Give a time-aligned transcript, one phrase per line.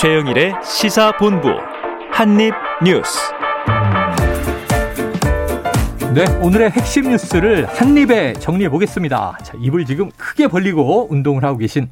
[0.00, 1.50] 최영일의 시사본부
[2.10, 3.20] 한입뉴스.
[6.14, 9.36] 네, 오늘의 핵심 뉴스를 한입에 정리해 보겠습니다.
[9.42, 11.90] 자, 입을 지금 크게 벌리고 운동을 하고 계신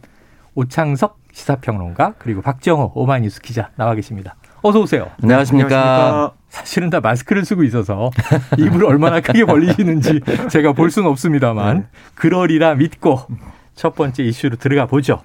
[0.54, 4.36] 오창석 시사평론가 그리고 박정호 오마이뉴스 기자 나와 계십니다.
[4.62, 5.10] 어서 오세요.
[5.22, 6.32] 안녕하십니까.
[6.48, 8.10] 사실은 다 마스크를 쓰고 있어서
[8.56, 11.86] 입을 얼마나 크게 벌리시는지 제가 볼 수는 없습니다만 네.
[12.14, 13.26] 그러리라 믿고
[13.74, 15.20] 첫 번째 이슈로 들어가 보죠.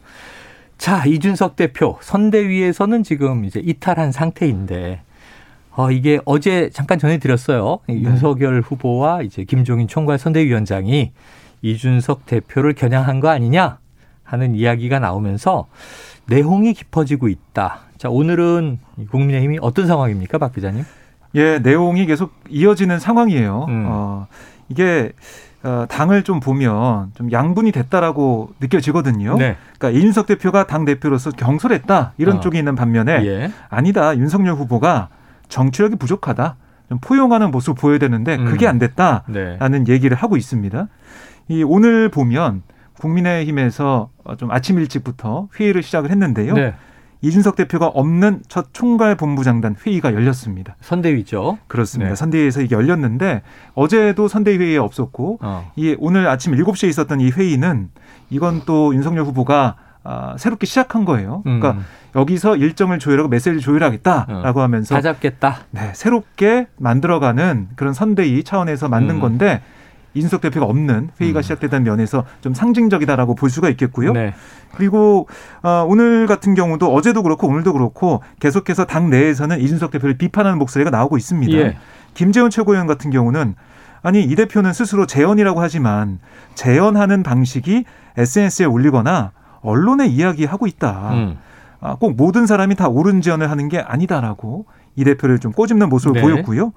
[0.77, 5.01] 자, 이준석 대표 선대위에서는 지금 이제 이탈한 상태인데
[5.75, 7.79] 어, 이게 어제 잠깐 전해드렸어요.
[7.87, 8.01] 네.
[8.01, 11.11] 윤석열 후보와 이제 김종인 총괄 선대위원장이
[11.61, 13.79] 이준석 대표를 겨냥한 거 아니냐
[14.23, 15.67] 하는 이야기가 나오면서
[16.27, 17.79] 내홍이 깊어지고 있다.
[17.97, 20.83] 자, 오늘은 국민의힘이 어떤 상황입니까, 박 기자님?
[21.35, 23.65] 예, 내용이 계속 이어지는 상황이에요.
[23.69, 23.85] 음.
[23.87, 24.27] 어,
[24.69, 25.11] 이게
[25.63, 29.37] 어, 당을 좀 보면 좀 양분이 됐다라고 느껴지거든요.
[29.37, 29.55] 네.
[29.77, 32.39] 그러니까 이준석 대표가 당 대표로서 경솔했다 이런 어.
[32.41, 33.51] 쪽이 있는 반면에 예.
[33.69, 35.07] 아니다 윤석열 후보가
[35.47, 36.57] 정치력이 부족하다
[36.89, 38.45] 좀 포용하는 모습 을 보여야 되는데 음.
[38.45, 39.93] 그게 안 됐다라는 네.
[39.93, 40.87] 얘기를 하고 있습니다.
[41.47, 42.63] 이 오늘 보면
[42.99, 46.53] 국민의힘에서 어, 좀 아침 일찍부터 회의를 시작을 했는데요.
[46.53, 46.73] 네.
[47.23, 50.75] 이준석 대표가 없는 첫 총괄 본부장단 회의가 열렸습니다.
[50.81, 51.57] 선대위죠.
[51.67, 52.09] 그렇습니다.
[52.09, 52.15] 네.
[52.15, 53.41] 선대위에서 이게 열렸는데
[53.73, 55.71] 어제도 선대위 회의에 없었고 어.
[55.77, 57.89] 이 오늘 아침 7시에 있었던 이 회의는
[58.29, 61.41] 이건 또 윤석열 후보가 아, 새롭게 시작한 거예요.
[61.43, 61.85] 그러니까 음.
[62.13, 65.59] 여기서 일정을 조율하고 메시지를 조율하겠다라고 하면서 다 잡겠다.
[65.71, 69.21] 네, 새롭게 만들어가는 그런 선대위 차원에서 만든 음.
[69.21, 69.61] 건데
[70.13, 71.41] 이준석 대표가 없는 회의가 음.
[71.41, 74.13] 시작되다는 면에서 좀 상징적이다라고 볼 수가 있겠고요.
[74.13, 74.33] 네.
[74.75, 75.27] 그리고
[75.61, 80.89] 어, 오늘 같은 경우도 어제도 그렇고 오늘도 그렇고 계속해서 당 내에서는 이준석 대표를 비판하는 목소리가
[80.89, 81.53] 나오고 있습니다.
[81.53, 81.77] 예.
[82.13, 83.55] 김재원 최고위원 같은 경우는
[84.01, 86.19] 아니 이 대표는 스스로 재연이라고 하지만
[86.55, 87.85] 재연하는 방식이
[88.17, 91.13] SNS에 올리거나 언론에 이야기하고 있다.
[91.13, 91.37] 음.
[91.79, 96.13] 아, 꼭 모든 사람이 다 옳은 재연을 하는 게 아니다라고 이 대표를 좀 꼬집는 모습을
[96.13, 96.21] 네.
[96.21, 96.71] 보였고요.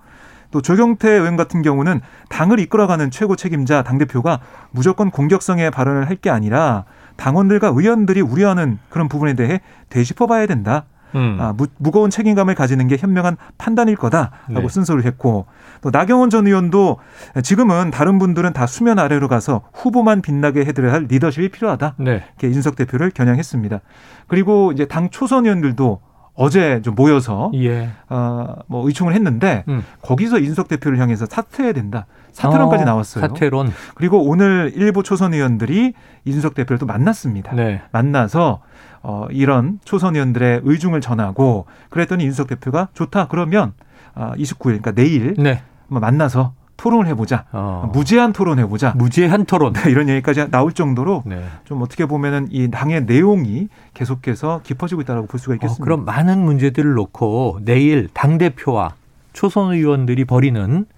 [0.50, 4.40] 또 조경태 의원 같은 경우는 당을 이끌어가는 최고 책임자 당 대표가
[4.70, 6.84] 무조건 공격성의 발언을 할 게 아니라
[7.16, 10.84] 당원들과 의원들이 우려하는 그런 부분에 대해 되짚어봐야 된다.
[11.14, 11.36] 음.
[11.40, 14.68] 아, 무, 무거운 책임감을 가지는 게 현명한 판단일 거다라고 네.
[14.68, 15.46] 순서를 했고
[15.80, 16.98] 또 나경원 전 의원도
[17.42, 21.94] 지금은 다른 분들은 다 수면 아래로 가서 후보만 빛나게 해드려야 할 리더십이 필요하다.
[21.98, 22.24] 네.
[22.26, 23.80] 이렇게 이준석 대표를 겨냥했습니다.
[24.26, 26.00] 그리고 이제 당 초선 의원들도
[26.36, 27.88] 어제 좀 모여서 예.
[28.08, 29.84] 어, 뭐 의총을 했는데 음.
[30.02, 32.06] 거기서 이준석 대표를 향해서 사퇴해야 된다.
[32.32, 33.26] 사퇴론까지 어, 나왔어요.
[33.26, 33.72] 사퇴론.
[33.94, 35.94] 그리고 오늘 일부 초선 의원들이
[36.26, 37.54] 이준석 대표를 또 만났습니다.
[37.54, 37.82] 네.
[37.91, 38.60] 만나서
[39.02, 43.72] 어, 이런 초선 의원들의 의중을 전하고 그랬더니 이준석 대표가 좋다 그러면
[44.14, 45.62] 아, 29일 그러니까 내일 네.
[45.88, 47.44] 만나서 토론을 해보자.
[47.53, 47.91] 어.
[47.92, 48.92] 무제한 토론 해보자.
[48.97, 49.75] 무제한 토론.
[49.88, 51.42] 이런 얘기까지 나올 정도로 네.
[51.64, 55.82] 좀 어떻게 보면은 이 당의 내용이 계속해서 깊어지고 있다고 볼 수가 어, 있겠습니다.
[55.84, 58.94] 그럼 많은 문제들을 놓고 내일 당 대표와
[59.32, 60.95] 초선 의원들이 벌이는 이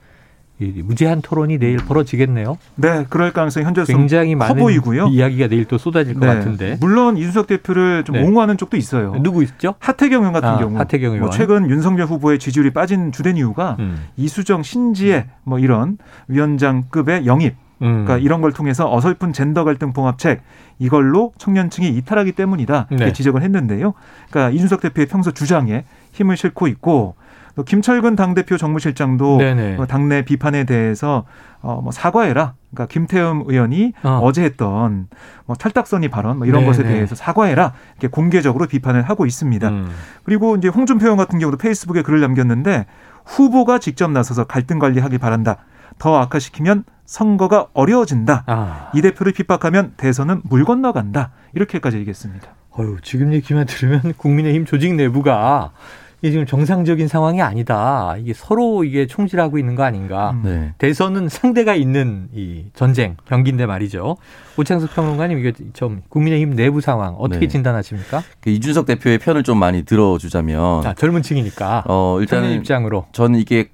[0.58, 2.58] 무제한 토론이 내일 벌어지겠네요.
[2.74, 5.06] 네, 그럴 가능성이 현재로서 굉장히 커 보이고요.
[5.08, 6.34] 이야기가 내일 또 쏟아질 것 네.
[6.34, 6.76] 같은데.
[6.80, 8.22] 물론 이준석 대표를 좀 네.
[8.22, 9.14] 옹호하는 쪽도 있어요.
[9.22, 9.74] 누구 있죠?
[9.78, 11.20] 하태경 의원 같은 아, 경우, 하태경 의원.
[11.20, 14.06] 뭐 최근 윤석열 후보의 지지율이 빠진 주된 이유가 음.
[14.16, 18.04] 이수정, 신지혜 뭐 이런 위원장급의 영입, 음.
[18.04, 20.42] 그러니까 이런 걸 통해서 어설픈 젠더 갈등 봉합책
[20.80, 23.12] 이걸로 청년층이 이탈하기 때문이다 이렇게 네.
[23.12, 23.94] 지적을 했는데요.
[24.30, 27.27] 그러니까 이준석 대표의 평소 주장에 힘을 싣고 있고 또
[27.64, 29.76] 김철근 당대표 정무실장도 네네.
[29.78, 31.24] 어, 당내 비판에 대해서
[31.60, 32.54] 어, 뭐 사과해라.
[32.70, 34.20] 그러니까 김태흠 의원이 어.
[34.22, 34.32] 어.
[34.32, 35.08] 제 했던
[35.46, 36.66] 뭐 탈딱선이 발언 뭐 이런 네네.
[36.66, 37.72] 것에 대해서 사과해라.
[37.92, 39.68] 이렇게 공개적으로 비판을 하고 있습니다.
[39.68, 39.90] 음.
[40.24, 42.86] 그리고 이제 홍준표 의원 같은 경우도 페이스북에 글을 남겼는데
[43.24, 45.58] 후보가 직접 나서서 갈등 관리하기 바란다.
[45.98, 48.44] 더 악화시키면 선거가 어려워진다.
[48.46, 48.90] 아.
[48.94, 51.32] 이 대표를 핍박하면 대선은 물 건너간다.
[51.54, 52.48] 이렇게까지 얘기했습니다.
[52.70, 55.72] 어휴, 지금 얘기만 들으면 국민의힘 조직 내부가
[56.20, 58.16] 이게 지금 정상적인 상황이 아니다.
[58.18, 60.32] 이게 서로 이게 총질하고 있는 거 아닌가.
[60.32, 60.42] 음.
[60.44, 60.74] 네.
[60.78, 64.16] 대선은 상대가 있는 이 전쟁 경기인데 말이죠.
[64.56, 67.48] 오창석 평론가님 이게 좀 국민의힘 내부 상황 어떻게 네.
[67.48, 68.22] 진단하십니까?
[68.40, 73.68] 그 이준석 대표의 편을 좀 많이 들어주자면 아, 젊은 층이니까 어 일단은 입장으로 저는 이게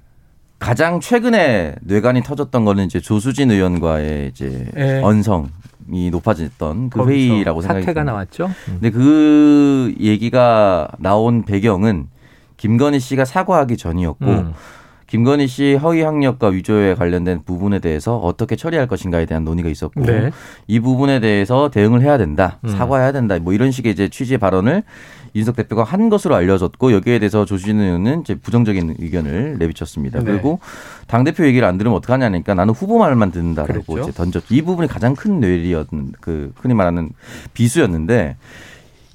[0.59, 5.01] 가장 최근에 뇌관이 터졌던 거는 이제 조수진 의원과의 이제 예.
[5.03, 8.03] 언성이 높아졌던 그 회의라고 생각이 사태가.
[8.03, 8.45] 나왔죠.
[8.45, 8.77] 음.
[8.79, 12.07] 근데 그 얘기가 나온 배경은
[12.57, 14.53] 김건희 씨가 사과하기 전이었고 음.
[15.07, 20.31] 김건희 씨 허위 학력과 위조에 관련된 부분에 대해서 어떻게 처리할 것인가에 대한 논의가 있었고 네.
[20.67, 22.69] 이 부분에 대해서 대응을 해야 된다, 음.
[22.69, 24.83] 사과해야 된다, 뭐 이런 식의 이제 취지의 발언을
[25.35, 30.19] 윤석 대표가 한 것으로 알려졌고 여기에 대해서 조수진 의원은 이제 부정적인 의견을 내비쳤습니다.
[30.19, 30.25] 네.
[30.25, 30.59] 그리고
[31.07, 34.09] 당 대표 얘기를 안 들으면 어떡하냐니까 나는 후보 말만 듣는다라고 그랬죠.
[34.09, 34.43] 이제 던졌.
[34.49, 37.09] 이 부분이 가장 큰 뇌리였는 그 흔히 말하는
[37.53, 38.37] 비수였는데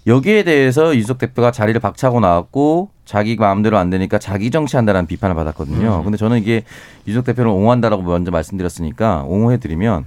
[0.07, 5.99] 여기에 대해서 이준석 대표가 자리를 박차고 나왔고 자기 마음대로 안 되니까 자기 정치한다라는 비판을 받았거든요.
[5.99, 6.05] 음.
[6.05, 6.63] 근데 저는 이게
[7.07, 10.05] 이준석 대표를 옹호한다라고 먼저 말씀드렸으니까 옹호해 드리면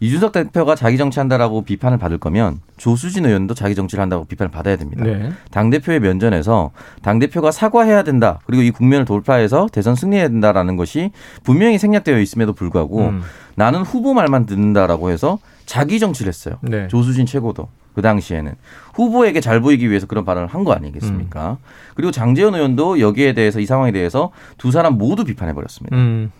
[0.00, 5.04] 이준석 대표가 자기 정치한다라고 비판을 받을 거면 조수진 의원도 자기 정치를 한다고 비판을 받아야 됩니다.
[5.04, 5.30] 네.
[5.50, 6.70] 당 대표의 면전에서
[7.02, 8.40] 당 대표가 사과해야 된다.
[8.46, 11.10] 그리고 이 국면을 돌파해서 대선 승리해야 된다라는 것이
[11.44, 13.22] 분명히 생략되어 있음에도 불구하고 음.
[13.56, 16.56] 나는 후보 말만 듣는다라고 해서 자기 정치를 했어요.
[16.62, 16.88] 네.
[16.88, 18.52] 조수진 최고도 그 당시에는
[18.94, 21.52] 후보에게 잘 보이기 위해서 그런 발언을 한 거 아니겠습니까?
[21.52, 21.56] 음.
[21.94, 25.96] 그리고 장재현 의원도 여기에 대해서 이 상황에 대해서 두 사람 모두 비판해 버렸습니다.
[25.96, 26.30] 음.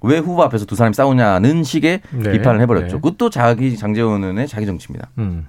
[0.00, 2.32] 왜 후보 앞에서 두 사람이 싸우냐는 식의 네.
[2.32, 2.86] 비판을 해버렸죠.
[2.86, 2.92] 네.
[2.94, 5.08] 그것도 자기 장재현 의원의 자기 정치입니다.
[5.18, 5.46] 음.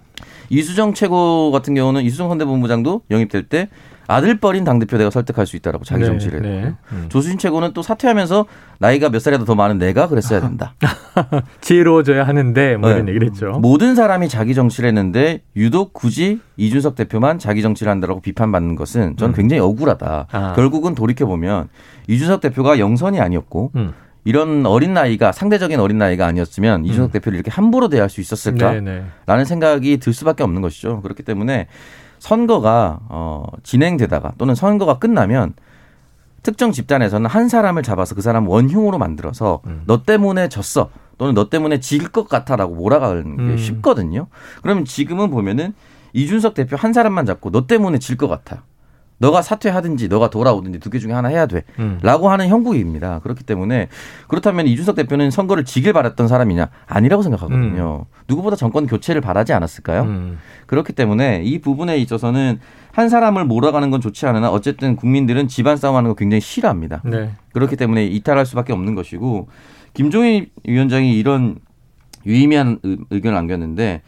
[0.50, 3.70] 이수정 최고 같은 경우는 이수정 선대본부장도 영입될 때
[4.08, 6.62] 아들뻘인 당대표 내가 설득할 수 있다라고 자기 네, 정치를 네.
[6.62, 7.06] 했고 음.
[7.10, 8.46] 조수진 최고는 또 사퇴하면서
[8.80, 10.74] 나이가 몇 살이라도 더 많은 내가 그랬어야 된다.
[11.62, 13.12] 지혜로워져야 하는데 뭐 이런 네.
[13.12, 13.60] 얘기를 했죠.
[13.60, 19.34] 모든 사람이 자기 정치를 했는데 유독 굳이 이준석 대표만 자기 정치를 한다라고 비판받는 것은 저는
[19.34, 19.36] 음.
[19.36, 20.28] 굉장히 억울하다.
[20.32, 20.54] 아.
[20.54, 21.68] 결국은 돌이켜 보면
[22.08, 23.94] 이준석 대표가 영선이 아니었고 음.
[24.24, 28.74] 이런 어린 나이가 상대적인 어린 나이가 아니었으면 이준석 대표를 이렇게 함부로 대할 수 있었을까?
[28.74, 29.04] 네, 네.
[29.26, 31.02] 라는 생각이 들 수밖에 없는 것이죠.
[31.02, 31.68] 그렇기 때문에
[32.20, 35.54] 선거가 어 진행되다가 또는 선거가 끝나면
[36.44, 39.84] 특정 집단에서는 한 사람을 잡아서 그 사람 원흉으로 만들어서 음.
[39.86, 43.58] 너 때문에 졌어 또는 너 때문에 질 것 같아라고 몰아가는 게 음.
[43.58, 44.28] 쉽거든요.
[44.62, 45.74] 그러면 지금은 보면은
[46.14, 48.64] 이준석 대표 한 사람만 잡고 너 때문에 질 것 같아.
[49.20, 51.64] 너가 사퇴하든지 너가 돌아오든지 두 개 중에 하나 해야 돼.
[51.80, 51.98] 음.
[52.04, 53.20] 라고 하는 형국입니다.
[53.20, 53.88] 그렇기 때문에
[54.28, 56.70] 그렇다면 이준석 대표는 선거를 지길 바랐던 사람이냐?
[56.86, 58.06] 아니라고 생각하거든요.
[58.28, 60.04] 누구보다 정권 교체를 바라지 않았을까요?
[60.04, 60.38] 음.
[60.68, 62.60] 그렇기 때문에 이 부분에 있어서는
[62.92, 67.02] 한 사람을 몰아가는 건 좋지 않으나 어쨌든 국민들은 집안 싸움하는 거 굉장히 싫어합니다.
[67.06, 67.32] 네.
[67.54, 69.50] 그렇기 때문에 이탈할 수밖에 없는 것이고
[69.94, 71.58] 김종인 위원장이 이런
[72.26, 74.02] 유의미한 의- 의견을 남겼는데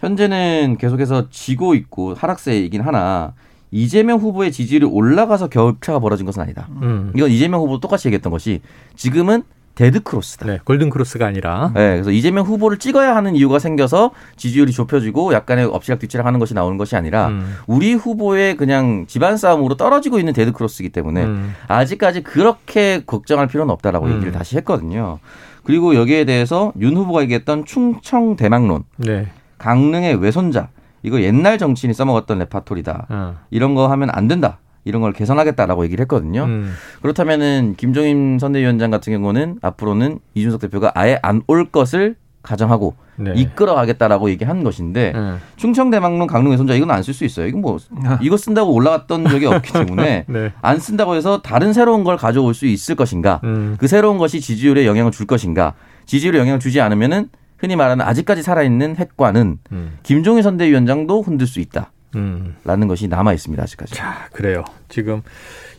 [0.00, 3.34] 현재는 계속해서 지고 있고 하락세이긴 하나
[3.70, 6.68] 이재명 후보의 지지율이 올라가서 격차가 벌어진 것은 아니다.
[6.82, 7.12] 음.
[7.14, 8.60] 이건 이재명 후보도 똑같이 얘기했던 것이
[8.94, 9.42] 지금은
[9.76, 10.46] 데드 크로스다.
[10.46, 10.58] 네.
[10.64, 15.98] 골든 크로스가 아니라 네, 그래서 이재명 후보를 찍어야 하는 이유가 생겨서 지지율이 좁혀지고 약간의 엎치락
[15.98, 17.54] 뒤치락 하는 것이 나오는 것이 아니라 음.
[17.66, 21.54] 우리 후보의 그냥 집안 싸움으로 떨어지고 있는 데드 크로스이기 때문에 음.
[21.68, 24.14] 아직까지 그렇게 걱정할 필요는 없다라고 음.
[24.14, 25.18] 얘기를 다시 했거든요.
[25.62, 29.26] 그리고 여기에 대해서 윤 후보가 얘기했던 충청 대망론, 네.
[29.58, 30.68] 강릉의 외손자
[31.06, 33.06] 이거 옛날 정치인이 써먹었던 레파토리다.
[33.08, 33.36] 어.
[33.50, 34.58] 이런 거 하면 안 된다.
[34.84, 36.44] 이런 걸 개선하겠다라고 얘기를 했거든요.
[36.44, 36.72] 음.
[37.02, 43.32] 그렇다면은 김종인 선대위원장 같은 경우는 앞으로는 이준석 대표가 아예 안 올 것을 가정하고 네.
[43.34, 45.38] 이끌어가겠다라고 얘기한 것인데 음.
[45.56, 47.46] 충청 대망론 강릉 외손자 이건 안 쓸 수 있어요.
[47.48, 48.18] 이건 뭐 아.
[48.22, 50.52] 이거 쓴다고 올라갔던 적이 없기 때문에 네.
[50.62, 53.40] 안 쓴다고 해서 다른 새로운 걸 가져올 수 있을 것인가?
[53.44, 53.76] 음.
[53.78, 55.74] 그 새로운 것이 지지율에 영향을 줄 것인가?
[56.04, 59.98] 지지율에 영향을 주지 않으면은 흔히 말하는 아직까지 살아있는 핵관은 음.
[60.02, 62.88] 김종인 선대위원장도 흔들 수 있다 라는 음.
[62.88, 63.94] 것이 남아 있습니다 아직까지.
[63.94, 64.64] 자, 그래요.
[64.88, 65.22] 지금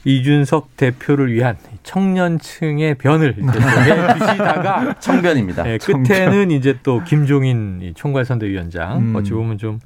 [0.06, 5.64] 이준석 대표를 위한 청년층의 변을 이렇게 해 주시다가 청변입니다.
[5.64, 9.16] 네, 끝에는 이제 또 김종인 이 총괄선대위원장 음.
[9.16, 9.80] 어찌 보면 좀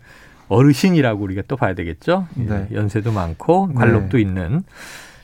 [0.50, 2.28] 어르신이라고 우리가 또 봐야 되겠죠.
[2.36, 2.68] 네.
[2.70, 4.64] 예, 연세도 많고 관록도 있는.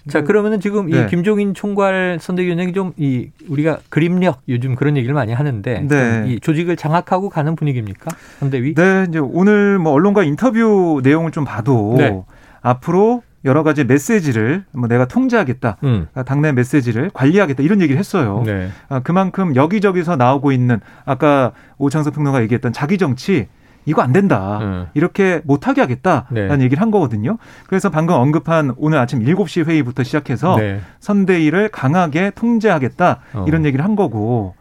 [0.08, 0.26] 자 네.
[0.26, 1.08] 그러면은 지금 이 네.
[1.08, 6.24] 김종인 총괄 선대위원장이 좀 이 우리가 그림력 요즘 그런 얘기를 많이 하는데 네.
[6.28, 8.74] 이 조직을 장악하고 가는 분위기입니까 선대위?
[8.74, 12.20] 네, 이제 오늘 뭐 언론과 인터뷰 내용을 좀 봐도 네.
[12.62, 15.78] 앞으로 여러 가지 메시지를 뭐 내가 통제하겠다.
[15.84, 16.08] 음.
[16.26, 18.44] 당내 메시지를 관리하겠다 이런 얘기를 했어요.
[18.46, 18.70] 네.
[18.90, 23.48] 아, 그만큼 여기저기서 나오고 있는 아까 오창석 평론가 얘기했던 자기 정치
[23.88, 24.60] 이거 안 된다.
[24.62, 24.88] 음.
[24.94, 26.64] 이렇게 못하게 하겠다라는 네.
[26.66, 27.38] 얘기를 한 거거든요.
[27.68, 30.82] 그래서 방금 언급한 오늘 아침 7시 회의부터 시작해서 네.
[31.00, 33.46] 선대위를 강하게 통제하겠다 어.
[33.48, 34.56] 이런 얘기를 한 거고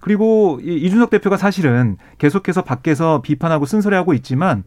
[0.00, 4.64] 그리고 이 이준석 대표가 사실은 계속해서 밖에서 비판하고 쓴소리하고 있지만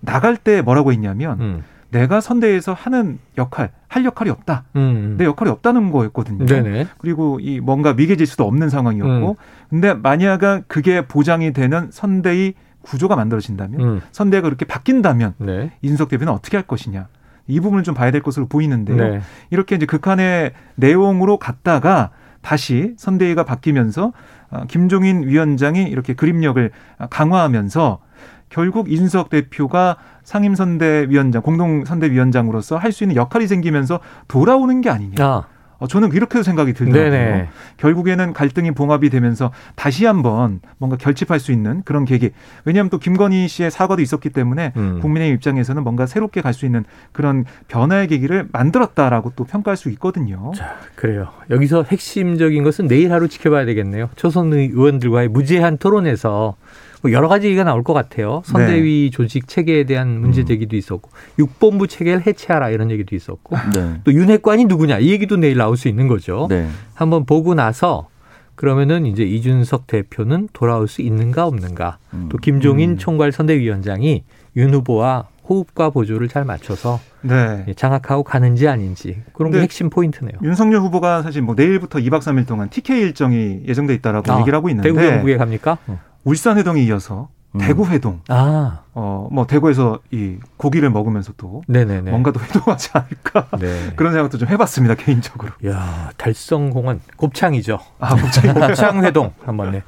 [0.00, 1.64] 나갈 때 뭐라고 했냐면 음.
[1.90, 5.14] 내가 선대위에서 하는 역할 할 역할이 없다 음.
[5.16, 6.44] 내 역할이 없다는 거였거든요.
[6.44, 6.86] 네네.
[6.98, 9.34] 그리고 이 뭔가 위계질 수도 없는 상황이었고 음.
[9.70, 14.00] 근데 만약에 그게 보장이 되는 선대위 구조가 만들어진다면 음.
[14.12, 15.72] 선대가 그렇게 바뀐다면 네.
[15.82, 17.08] 이준석 대표는 어떻게 할 것이냐
[17.46, 18.96] 이 부분을 좀 봐야 될 것으로 보이는데요.
[18.96, 19.20] 네.
[19.50, 22.10] 이렇게 이제 극한의 내용으로 갔다가
[22.40, 24.12] 다시 선대위가 바뀌면서
[24.50, 26.70] 어, 김종인 위원장이 이렇게 그림력을
[27.10, 28.00] 강화하면서
[28.48, 35.14] 결국 이준석 대표가 상임선대위원장, 공동선대위원장으로서 할 수 있는 역할이 생기면서 돌아오는 게 아니냐.
[35.24, 35.44] 아.
[35.82, 37.10] 어, 저는 이렇게 생각이 들더라고요.
[37.10, 37.48] 네네.
[37.78, 42.30] 결국에는 갈등이 봉합이 되면서 다시 한번 뭔가 결집할 수 있는 그런 계기.
[42.64, 45.00] 왜냐하면 또 김건희 씨의 사과도 있었기 때문에 음.
[45.00, 50.52] 국민의 입장에서는 뭔가 새롭게 갈 수 있는 그런 변화의 계기를 만들었다라고 또 평가할 수 있거든요.
[50.54, 51.28] 자, 그래요.
[51.48, 54.10] 여기서 핵심적인 것은 내일 하루 지켜봐야 되겠네요.
[54.16, 56.56] 초선 의원들과의 무제한 토론에서
[57.02, 58.42] 뭐 여러 가지 얘기가 나올 것 같아요.
[58.44, 59.10] 선대위 네.
[59.10, 60.46] 조직 체계에 대한 문제 음.
[60.46, 64.00] 제기도 있었고 육본부 체계를 해체하라 이런 얘기도 있었고 네.
[64.04, 66.46] 또 윤핵관이 누구냐 이 얘기도 내일 나올 수 있는 거죠.
[66.48, 66.68] 네.
[66.94, 68.08] 한번 보고 나서
[68.54, 71.98] 그러면은 이제 이준석 대표는 돌아올 수 있는가 없는가.
[72.14, 72.28] 음.
[72.30, 72.98] 또 김종인 음.
[72.98, 74.22] 총괄 선대위원장이
[74.56, 77.64] 윤 후보와 호흡과 보조를 잘 맞춰서 네.
[77.66, 80.34] 예, 장악하고 가는지 아닌지 그런 게 핵심 포인트네요.
[80.42, 84.68] 윤석열 후보가 사실 뭐 내일부터 2박 3일 동안 TK 일정이 예정돼 있다라고 아, 얘기를 하고
[84.68, 85.78] 있는데 대구 경북에 갑니까?
[86.24, 87.60] 울산 회동에 이어서 음.
[87.60, 92.10] 대구 회동 아, 어 뭐 대구에서 이 고기를 먹으면서 또 네네네.
[92.10, 93.92] 뭔가 더 회동하지 않을까 네.
[93.96, 95.52] 그런 생각도 좀 해봤습니다 개인적으로.
[95.66, 97.78] 야 달성공원 곱창이죠.
[97.98, 99.82] 아 갑자기 곱창 회동 한번 네.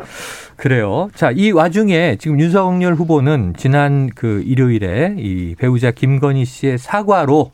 [0.57, 1.09] 그래요.
[1.15, 7.51] 자, 이 와중에 지금 윤석열 후보는 지난 그 일요일에 이 배우자 김건희 씨의 사과로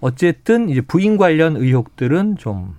[0.00, 2.74] 어쨌든 이제 부인 관련 의혹들은 좀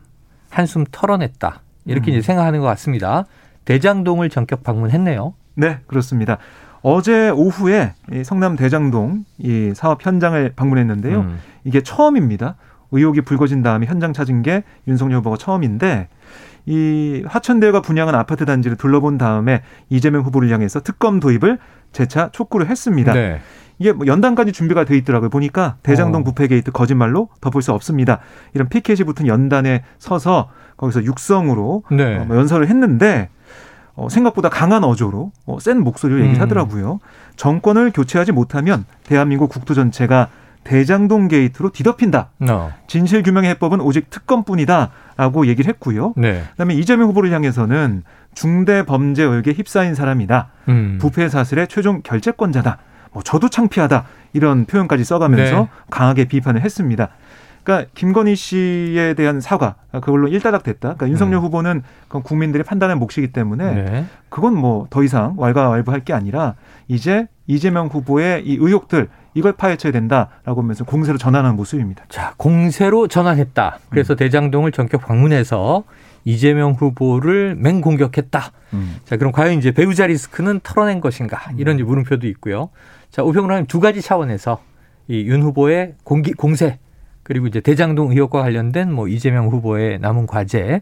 [0.50, 1.62] 한숨 털어냈다.
[1.86, 2.18] 이렇게 음.
[2.18, 3.26] 이제 생각하는 것 같습니다.
[3.66, 5.34] 대장동을 전격 방문했네요.
[5.56, 6.38] 네 그렇습니다.
[6.82, 11.20] 어제 오후에 이 성남 대장동 이 사업 현장을 방문했는데요.
[11.20, 11.40] 음.
[11.64, 12.56] 이게 처음입니다.
[12.92, 16.10] 의혹이 불거진 다음에 현장 찾은 게 윤석열 후보가 처음인데
[16.66, 21.58] 이 화천대유가 분양한 아파트 단지를 둘러본 다음에 이재명 후보를 향해서 특검 도입을
[21.92, 23.14] 재차 촉구를 했습니다.
[23.14, 23.42] 네.
[23.80, 25.30] 이게 뭐 연단까지 준비가 돼 있더라고요.
[25.30, 26.24] 보니까 대장동 어.
[26.24, 28.20] 부패 게이트 거짓말로 덮을 수 없습니다.
[28.54, 32.18] 이런 피켓이 붙은 연단에 서서 거기서 육성으로 네.
[32.18, 33.30] 어, 뭐 연설을 했는데
[33.96, 36.42] 어, 생각보다 강한 어조로 어, 센 목소리로 얘기를 음.
[36.42, 37.00] 하더라고요.
[37.36, 40.30] 정권을 교체하지 못하면 대한민국 국토 전체가
[40.64, 42.30] 대장동 게이트로 뒤덮인다.
[42.50, 42.74] 어.
[42.88, 46.14] 진실 규명의 해법은 오직 특검뿐이다라고 얘기를 했고요.
[46.16, 46.44] 네.
[46.52, 50.50] 그다음에 이재명 후보를 향해서는 중대 범죄 의혹에 휩싸인 사람이다.
[50.70, 50.98] 음.
[51.02, 52.78] 부패 사슬의 최종 결재권자다.
[53.14, 55.68] 뭐 저도 창피하다 이런 표현까지 써가면서 네.
[55.90, 57.10] 강하게 비판을 했습니다.
[57.64, 60.80] 그러니까 김건희 씨에 대한 사과 그걸로 일단락 됐다.
[60.96, 61.44] 그러니까 윤석열 음.
[61.44, 64.06] 후보는 그건 국민들의 판단의 몫이기 때문에 네.
[64.30, 66.56] 그건 뭐 더 이상 왈가왈부할 게 아니라
[66.88, 72.04] 이제 이재명 후보의 이 의혹들 이걸 파헤쳐야 된다라고 하면서 공세로 전환하는 모습입니다.
[72.10, 73.78] 자, 공세로 전환했다.
[73.82, 73.88] 음.
[73.90, 75.84] 그래서 대장동을 전격 방문해서
[76.26, 78.52] 이재명 후보를 맹공격했다.
[78.74, 78.96] 음.
[79.06, 81.40] 자, 그럼 과연 이제 배우자 리스크는 털어낸 것인가?
[81.58, 82.70] 이런 이제 물음표도 있고요.
[83.10, 84.60] 자, 오평론님 두 가지 차원에서
[85.08, 86.80] 이 윤 후보의 공기, 공세
[87.24, 90.82] 그리고 이제 대장동 의혹과 관련된 뭐 이재명 후보의 남은 과제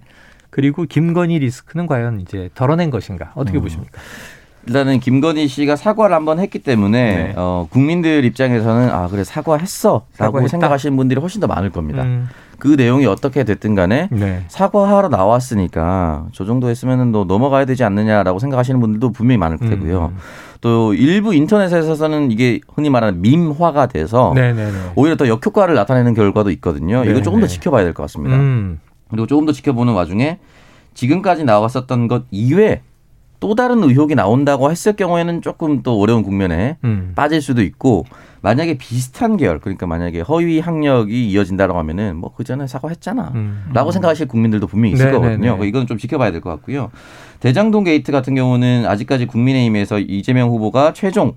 [0.50, 3.32] 그리고 김건희 리스크는 과연 이제 덜어낸 것인가?
[3.36, 3.64] 어떻게 음.
[3.64, 4.00] 보십니까?
[4.68, 7.34] 일단은 김건희 씨가 사과를 한번 했기 때문에 네.
[7.38, 10.50] 어, 국민들 입장에서는 아 그래 사과했어라고 사과했다.
[10.50, 12.04] 생각하시는 분들이 훨씬 더 많을 겁니다.
[12.04, 12.28] 음,
[12.60, 14.44] 그 내용이 어떻게 됐든 간에 네.
[14.50, 20.12] 사과하러 나왔으니까 저 정도 했으면은 너 넘어가야 되지 않느냐라고 생각하시는 분들도 분명히 많을 테고요.
[20.14, 20.18] 음.
[20.62, 24.92] 또 일부 인터넷에서는 이게 흔히 말하는 밈화가 돼서 네네네.
[24.96, 27.04] 오히려 더 역효과를 나타내는 결과도 있거든요.
[27.04, 27.54] 네, 이거 조금 더 네.
[27.54, 28.36] 지켜봐야 될 것 같습니다.
[28.36, 30.38] 음, 그리고 조금 더 지켜보는 와중에
[30.94, 32.82] 지금까지 나왔었던 것 이외에
[33.40, 37.14] 또 다른 의혹이 나온다고 했을 경우에는 조금 또 어려운 국면에 음.
[37.16, 38.06] 빠질 수도 있고
[38.42, 43.32] 만약에 비슷한 계열 그러니까 만약에 허위 학력이 이어진다라고 하면은 뭐 그 전에 사과했잖아.
[43.36, 43.66] 음.
[43.74, 45.20] 라고 생각하실 국민들도 분명히 있을 네네네.
[45.48, 45.66] 거거든요.
[45.66, 46.90] 이건 좀 지켜봐야 될 것 같고요.
[47.42, 51.36] 대장동 게이트 같은 경우는 아직까지 국민의힘에서 이재명 후보가 최종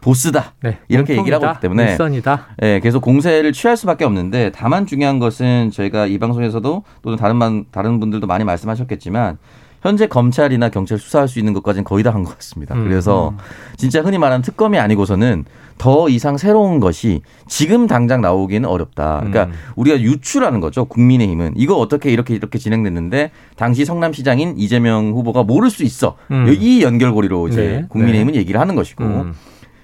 [0.00, 0.54] 보스다.
[0.62, 0.78] 네.
[0.88, 2.46] 이렇게 얘기를 하고 있기 때문에 일선이다.
[2.62, 7.64] 예, 계속 공세를 취할 수밖에 없는데 다만 중요한 것은 저희가 이 방송에서도 또는 다른 만,
[7.72, 9.38] 다른 분들도 많이 말씀하셨겠지만
[9.80, 12.74] 현재 검찰이나 경찰 수사할 수 있는 것까지는 거의 다 한 것 같습니다.
[12.74, 12.84] 음.
[12.84, 13.34] 그래서
[13.76, 15.44] 진짜 흔히 말하는 특검이 아니고서는
[15.78, 19.18] 더 이상 새로운 것이 지금 당장 나오기는 어렵다.
[19.18, 19.52] 그러니까 음.
[19.76, 20.84] 우리가 유추하는 거죠.
[20.86, 26.16] 국민의힘은 이거 어떻게 이렇게 이렇게 진행됐는데 당시 성남시장인 이재명 후보가 모를 수 있어.
[26.32, 26.46] 음.
[26.58, 27.86] 이 연결고리로 이제 네.
[27.88, 29.34] 국민의힘은 얘기를 하는 것이고 음.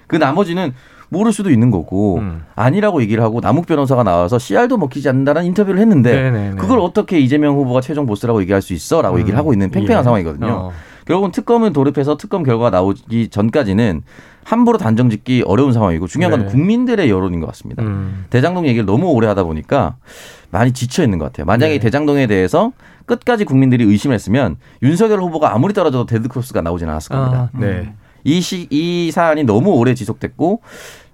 [0.07, 0.73] 그 나머지는
[1.09, 2.43] 모를 수도 있는 거고 음.
[2.55, 6.55] 아니라고 얘기를 하고 남욱 변호사가 나와서 씨알도 먹히지 않는다는 인터뷰를 했는데 네네네.
[6.57, 9.21] 그걸 어떻게 이재명 후보가 최종 보스라고 얘기할 수 있어라고 음.
[9.21, 10.03] 얘기를 하고 있는 팽팽한 예.
[10.03, 10.47] 상황이거든요.
[10.47, 10.71] 어.
[11.05, 14.01] 결국은 특검을 돌입해서 특검 결과가 나오기 전까지는
[14.43, 16.51] 함부로 단정 짓기 어려운 상황이고 중요한 건 네.
[16.51, 17.83] 국민들의 여론인 것 같습니다.
[17.83, 18.25] 음.
[18.29, 19.95] 대장동 얘기를 너무 오래 하다 보니까
[20.51, 21.45] 많이 지쳐 있는 것 같아요.
[21.45, 21.79] 만약에 네.
[21.79, 22.71] 대장동에 대해서
[23.05, 27.49] 끝까지 국민들이 의심했으면 윤석열 후보가 아무리 떨어져도 데드크로스가 나오지는 않았을 겁니다.
[27.53, 27.93] 아, 네.
[28.25, 30.61] 이 시, 이 사안이 너무 오래 지속됐고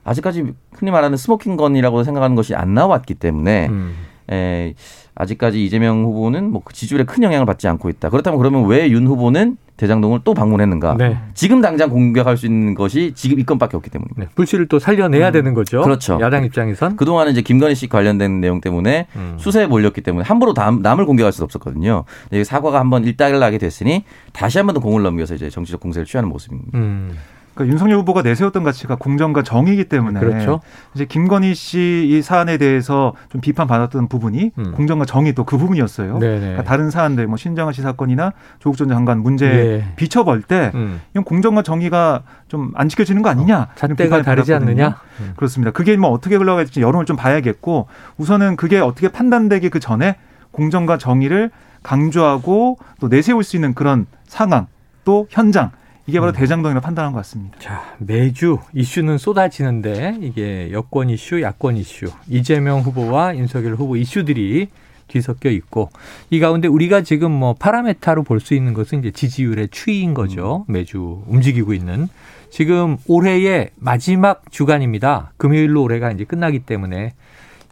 [0.04, 3.96] 아직까지 흔히 말하는 smoking gun이라고 생각하는 것이 안 나왔기 때문에 음.
[4.32, 4.74] 에,
[5.16, 8.10] 아직까지 이재명 후보는 뭐그 지지율에 큰 영향을 받지 않고 있다.
[8.10, 10.96] 그렇다면 그러면 왜 윤 후보는 대장동을 또 방문했는가?
[10.98, 11.18] 네.
[11.34, 14.22] 지금 당장 공격할 수 있는 것이 지금 이 건밖에 없기 때문입니다.
[14.22, 14.28] 네.
[14.36, 15.82] 불씨를 또 살려내야 되는 거죠.
[15.82, 16.20] 그렇죠.
[16.22, 16.98] 야당 입장에선.
[16.98, 19.36] 그동안은 이제 김건희 씨 관련된 내용 때문에 음.
[19.40, 22.04] 수사에 몰렸기 때문에 함부로 남, 남을 공격할 수 없었거든요.
[22.46, 24.04] 사과가 한번 일단락이 됐으니
[24.34, 26.78] 다시 한 번 더 공을 넘겨서 이제 정치적 공세를 취하는 모습입니다.
[26.78, 27.18] 음.
[27.54, 30.62] 그러니까 윤석열 후보가 내세웠던 가치가 공정과 정의이기 때문에 그렇죠.
[30.96, 34.72] 이제 김건희 씨 이 사안에 대해서 좀 비판받았던 부분이 음.
[34.72, 36.20] 공정과 정의 또 그 부분이었어요.
[36.20, 39.94] 그러니까 다른 사안들 뭐 신장화 씨 사건이나 조국 전 장관 문제 예.
[39.98, 41.02] 비춰볼 때 음.
[41.12, 43.68] 이건 공정과 정의가 좀 안 지켜지는 거 아니냐?
[43.78, 44.86] 이런 잣대가 다르지 받았거든요.
[44.86, 45.02] 않느냐?
[45.20, 45.34] 음.
[45.36, 45.72] 그렇습니다.
[45.72, 50.16] 그게 뭐 어떻게 흘러갈지 여론을 좀 봐야겠고 우선은 그게 어떻게 판단되기 그 전에
[50.52, 51.52] 공정과 정의를
[51.84, 54.68] 강조하고 또 내세울 수 있는 그런 상황
[55.04, 55.72] 또 현장
[56.12, 56.36] 이게 바로 음.
[56.36, 57.58] 대장동이라 판단한 것 같습니다.
[57.60, 64.68] 자, 매주 이슈는 쏟아지는데 이게 여권 이슈, 야권 이슈, 이재명 후보와 윤석열 후보 이슈들이
[65.08, 65.90] 뒤섞여 있고
[66.30, 70.66] 이 가운데 우리가 지금 뭐 파라메타로 볼 수 있는 것은 이제 지지율의 추이인 거죠.
[70.68, 72.10] 매주 움직이고 있는
[72.50, 75.32] 지금 올해의 마지막 주간입니다.
[75.38, 77.14] 금요일로 올해가 이제 끝나기 때문에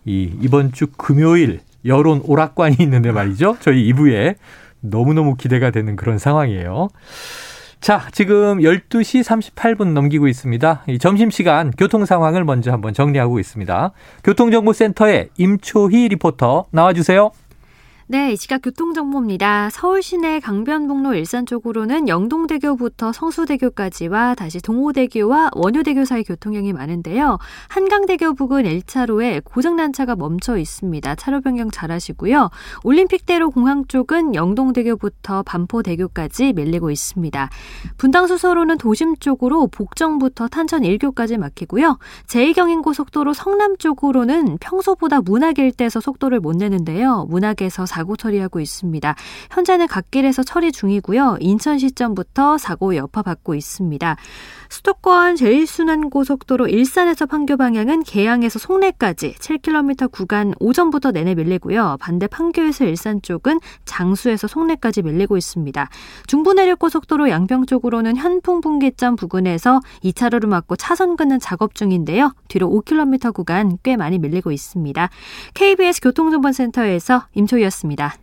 [0.06, 3.58] 이 이번 주 금요일 여론 오락관이 있는데 말이죠.
[3.60, 4.36] 저희 2부에
[4.80, 6.88] 너무너무 기대가 되는 그런 상황이에요.
[7.82, 10.84] 자, 지금 12시 38분 넘기고 있습니다.
[10.88, 13.92] 이 점심시간 교통 상황을 먼저 한번 정리하고 있습니다.
[14.26, 17.32] 교통정보센터의 임초희 리포터 나와주세요.
[18.12, 19.70] 네, 이 시각 교통정보입니다.
[19.72, 27.38] 서울 시내 강변북로 일산 쪽으로는 영동대교부터 성수대교까지와 다시 동호대교와 원효대교 사이 교통량이 많은데요.
[27.68, 31.14] 한강대교 부근 1차로에 고장난 차가 멈춰 있습니다.
[31.14, 32.50] 차로 변경 잘 하시고요.
[32.84, 37.50] 올림픽대로 공항 쪽은 영동대교부터 반포대교까지 밀리고 있습니다.
[37.98, 42.00] 분당수서로는 도심 쪽으로 복정부터 탄천 1교까지 막히고요.
[42.26, 47.28] 제2경인고속도로 성남 쪽으로는 평소보다 문학 일대에서 속도를 못 내는데요.
[47.30, 49.16] 문학에서 사고 처리하고 있습니다.
[49.52, 51.38] 현재는 갓길에서 처리 중이고요.
[51.42, 54.16] 인천 시점부터 사고 여파 받고 있습니다.
[54.70, 61.98] 수도권 제1순환고속도로 일산에서 판교 방향은 개항에서 송내까지 7km 구간 오전부터 내내 밀리고요.
[62.00, 65.90] 반대 판교에서 일산 쪽은 장수에서 송내까지 밀리고 있습니다.
[66.28, 72.34] 중부내륙고속도로 양평 쪽으로는 현풍분기점 부근에서 2차로를 막고 차선 긋는 작업 중인데요.
[72.48, 75.10] 뒤로 5km 구간 꽤 많이 밀리고 있습니다.
[75.56, 78.16] KBS 교통정보센터에서 임초희였습니다.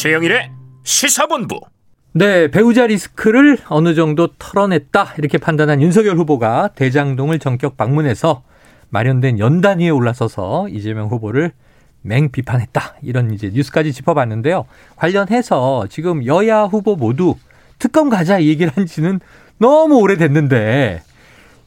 [0.00, 0.50] 최영일의
[0.82, 1.60] 시사본부.
[2.12, 8.42] 네, 배우자 리스크를 어느 정도 털어냈다 이렇게 판단한 윤석열 후보가 대장동을 전격 방문해서
[8.88, 11.52] 마련된 연단 위에 올라서서 이재명 후보를
[12.00, 14.64] 맹 비판했다 이런 이제 뉴스까지 짚어봤는데요.
[14.96, 17.34] 관련해서 지금 여야 후보 모두
[17.78, 19.20] 특검 가자 이 얘기를 한 지는
[19.58, 21.02] 너무 오래됐는데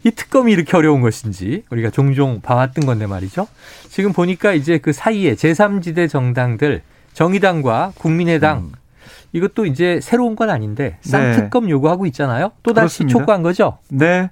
[0.05, 3.47] 이 특검이 이렇게 어려운 것인지 우리가 종종 봐왔던 건데 말이죠.
[3.89, 6.81] 지금 보니까 이제 그 사이에 제3지대 정당들
[7.13, 8.71] 정의당과 국민의당 음.
[9.31, 11.09] 이것도 이제 새로운 건 아닌데 네.
[11.09, 12.51] 쌍특검 요구하고 있잖아요.
[12.61, 13.07] 또 다시.
[13.07, 13.77] 촉구한 거죠.
[13.89, 14.29] 네.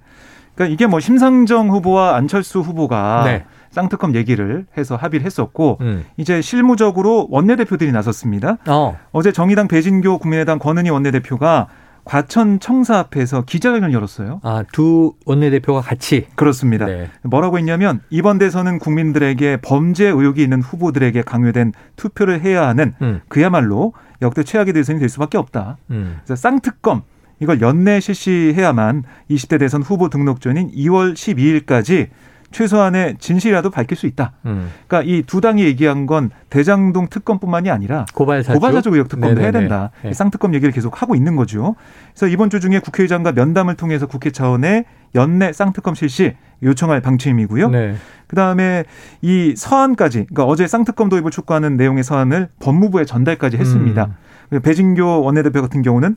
[0.55, 3.45] 그러니까 이게 뭐 심상정 후보와 안철수 후보가 네.
[3.71, 6.05] 쌍특검 얘기를 해서 합의를 했었고 음.
[6.17, 8.57] 이제 실무적으로 원내대표들이 나섰습니다.
[8.67, 8.97] 어.
[9.11, 11.67] 어제 정의당 배진교 국민의당 권은희 원내대표가
[12.03, 14.39] 과천 청사 앞에서 기자회견을 열었어요.
[14.43, 16.27] 아, 두 원내대표가 같이.
[16.35, 16.85] 그렇습니다.
[16.85, 17.09] 네.
[17.23, 23.21] 뭐라고 했냐면 이번 대선은 국민들에게 범죄 의혹이 있는 후보들에게 강요된 투표를 해야 하는 음.
[23.27, 25.77] 그야말로 역대 최악의 대선이 될 수밖에 없다.
[25.91, 26.19] 음.
[26.23, 27.03] 그래서 쌍특검
[27.39, 32.09] 이걸 연내 실시해야만 20대 대선 후보 등록 전인 2월 12일까지
[32.51, 34.33] 최소한의 진실이라도 밝힐 수 있다.
[34.45, 34.69] 음.
[34.87, 38.59] 그러니까 이 두 당이 얘기한 건 대장동 특검뿐만이 아니라 고발사주.
[38.59, 39.59] 고발사주 의혹 특검도 해야 네네네.
[39.59, 39.91] 된다.
[40.03, 40.13] 네.
[40.13, 41.75] 쌍특검 얘기를 계속 하고 있는 거죠.
[42.13, 44.85] 그래서 이번 주 중에 국회의장과 면담을 통해서 국회 차원의
[45.15, 47.69] 연내 쌍특검 실시 요청할 방침이고요.
[47.69, 47.95] 네.
[48.27, 48.83] 그다음에
[49.21, 54.09] 이 서한까지 그러니까 어제 쌍특검 도입을 촉구하는 내용의 서한을 법무부에 전달까지 했습니다.
[54.51, 54.59] 음.
[54.61, 56.15] 배진교 원내대표 같은 경우는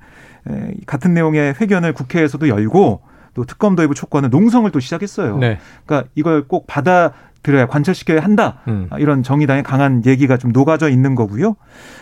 [0.50, 3.00] 에, 같은 내용의 회견을 국회에서도 열고
[3.34, 5.38] 또 특검 도입을 촉구하는 농성을 또 시작했어요.
[5.38, 5.58] 네.
[5.84, 8.60] 그러니까 이걸 꼭 받아들여야 관철시켜야 한다.
[8.68, 8.86] 음.
[8.90, 11.56] 아, 이런 정의당의 강한 얘기가 좀 녹아져 있는 거고요.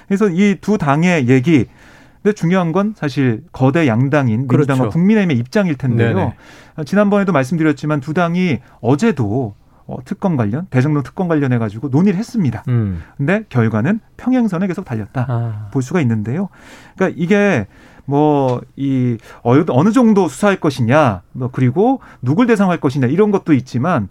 [0.08, 1.66] 그래서 이 두 당의 얘기
[2.22, 4.90] 근데 중요한 건 사실 거대 양당인 민주당과 그렇죠.
[4.90, 6.14] 국민의힘의 입장일 텐데요.
[6.14, 6.34] 네네.
[6.76, 9.54] 아, 지난번에도 말씀드렸지만 두 당이 어제도
[9.86, 12.62] 어, 특검 관련 대정동 특검 관련해 가지고 논의를 했습니다.
[12.68, 13.02] 음.
[13.16, 15.26] 근데 결과는 평행선에 계속 달렸다.
[15.28, 15.68] 아.
[15.72, 16.48] 볼 수가 있는데요.
[16.94, 17.66] 그러니까 이게
[18.12, 24.08] 뭐 이 어느 정도 수사할 것이냐, 뭐 그리고 누굴 대상할 것이냐 이런 것도 있지만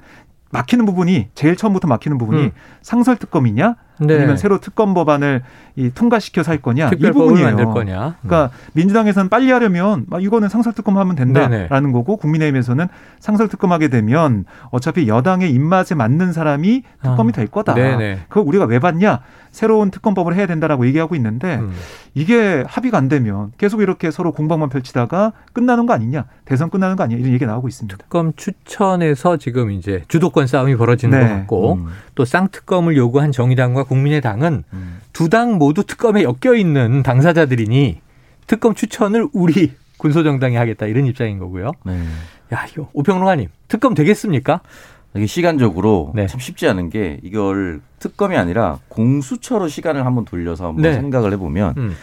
[0.52, 2.52] 막히는 부분이 제일 처음부터 막히는 부분이 음.
[2.82, 3.76] 상설 특검이냐,
[4.08, 4.16] 네.
[4.16, 5.42] 아니면 새로 특검 법안을
[5.76, 7.48] 이 통과시켜서 할 거냐 이 부분이에요.
[7.48, 8.08] 만들 거냐.
[8.08, 8.14] 음.
[8.22, 11.92] 그러니까 민주당에서는 빨리 하려면 아, 이거는 상설 특검 하면 된다라는 네네.
[11.92, 12.88] 거고 국민의힘에서는
[13.20, 17.74] 상설 특검 하게 되면 어차피 여당의 입맛에 맞는 사람이 특검이 아, 될 거다.
[17.74, 18.20] 네네.
[18.28, 19.22] 그걸 우리가 왜 받냐?
[19.52, 21.74] 새로운 특검법을 해야 된다라고 얘기하고 있는데 음.
[22.14, 26.26] 이게 합의가 안 되면 계속 이렇게 서로 공방만 펼치다가 끝나는 거 아니냐?
[26.46, 27.20] 대선 끝나는 거 아니냐?
[27.20, 27.98] 이런 얘기가 나오고 있습니다.
[27.98, 31.28] 특검 추천에서 지금 이제 주도권 싸움이 벌어지는 네.
[31.28, 31.88] 것 같고 음.
[32.16, 35.02] 또 쌍특검을 요구한 정의당과 국민의당은 음.
[35.12, 38.00] 두당 모두 특검에 엮여 있는 당사자들이니
[38.48, 41.74] 특검 추천을 우리 군소정당이 하겠다 이런 입장인 거고요.
[41.84, 42.02] 네.
[42.54, 44.62] 야, 이거 오평론가님 특검 되겠습니까?
[45.14, 46.26] 이게 시간적으로 네.
[46.28, 50.94] 참 쉽지 않은 게 이걸 특검이 아니라 공수처로 시간을 한번 돌려서 한번 네.
[50.94, 51.96] 생각을 해보면 음.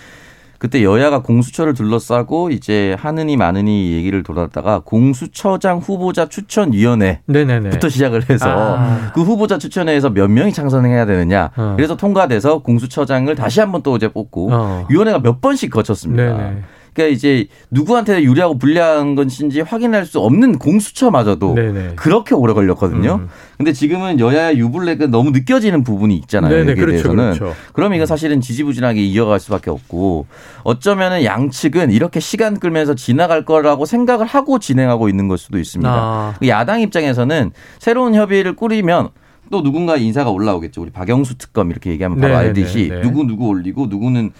[0.59, 7.89] 그때 여야가 공수처를 둘러싸고 이제 하느니 마느니 얘기를 돌았다가 공수처장 후보자 추천위원회부터 네네네.
[7.89, 9.13] 시작을 해서 아.
[9.15, 11.75] 그 후보자 추천회에서 몇 명이 창선해야 되느냐 어.
[11.77, 14.87] 그래서 통과돼서 공수처장을 다시 한번 또 이제 뽑고 어.
[14.91, 16.37] 위원회가 몇 번씩 거쳤습니다.
[16.37, 16.63] 네네.
[16.99, 21.93] 그러니까 이제 누구한테 유리하고 불리한 것인지 확인할 수 없는 공수처마저도 네네.
[21.95, 23.21] 그렇게 오래 걸렸거든요.
[23.23, 23.29] 음.
[23.57, 26.51] 근데 지금은 여야의 유불리가 너무 느껴지는 부분이 있잖아요.
[26.51, 27.35] 네네, 여기에 그렇죠, 대해서는.
[27.35, 27.57] 그렇죠.
[27.73, 30.27] 그럼 이거 사실은 지지부진하게 이어갈 수밖에 없고
[30.65, 35.91] 어쩌면은 양측은 이렇게 시간 끌면서 지나갈 거라고 생각을 하고 진행하고 있는 걸 수도 있습니다.
[35.91, 36.35] 아.
[36.47, 39.11] 야당 입장에서는 새로운 협의를 꾸리면
[39.51, 40.83] 또 누군가 인사가 올라오겠죠.
[40.83, 43.01] 우리 박영수 특검 이렇게 얘기하면 바로 네네네, 알듯이 네.
[43.03, 44.33] 누구 누구 올리고 누구는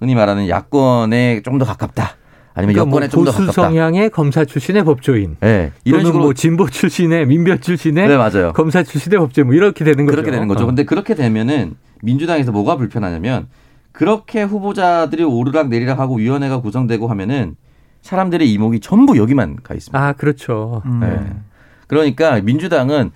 [0.00, 2.16] 흔히 말하는 야권에 좀 더 가깝다.
[2.54, 3.62] 아니면 그러니까 뭐 여권에 좀더 보수 가깝다.
[3.68, 5.36] 성향의 검사 출신의 법조인.
[5.40, 8.52] 네, 이런 식으로 뭐 진보 출신의 민변 출신의 네 맞아요.
[8.54, 10.16] 검사 출신의 법조인 뭐 이렇게 되는 거죠.
[10.16, 10.64] 그렇게 되는 거죠.
[10.64, 10.66] 어.
[10.66, 13.48] 근데 그렇게 되면은 민주당에서 뭐가 불편하냐면
[13.92, 17.56] 그렇게 후보자들이 오르락 내리락 하고 위원회가 구성되고 하면은
[18.02, 19.98] 사람들의 이목이 전부 여기만 가 있습니다.
[20.02, 20.82] 아 그렇죠.
[20.86, 21.00] 음.
[21.00, 21.20] 네.
[21.86, 23.10] 그러니까 민주당은